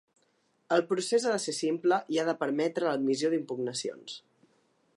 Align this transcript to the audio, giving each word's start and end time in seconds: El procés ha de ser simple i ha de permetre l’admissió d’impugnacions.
El 0.77 0.83
procés 0.91 1.27
ha 1.27 1.33
de 1.35 1.41
ser 1.43 1.53
simple 1.57 1.99
i 2.15 2.19
ha 2.21 2.25
de 2.29 2.35
permetre 2.41 2.89
l’admissió 2.89 3.31
d’impugnacions. 3.35 4.17